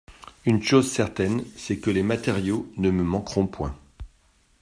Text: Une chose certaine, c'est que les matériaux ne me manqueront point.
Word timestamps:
Une 0.47 0.63
chose 0.63 0.91
certaine, 0.91 1.45
c'est 1.55 1.77
que 1.77 1.91
les 1.91 2.01
matériaux 2.01 2.67
ne 2.77 2.89
me 2.89 3.03
manqueront 3.03 3.45
point. 3.45 3.75